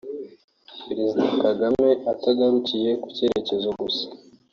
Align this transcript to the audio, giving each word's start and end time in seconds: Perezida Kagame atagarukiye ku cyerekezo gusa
Perezida 0.87 1.23
Kagame 1.43 1.89
atagarukiye 2.11 2.91
ku 3.01 3.07
cyerekezo 3.15 3.69
gusa 3.79 4.05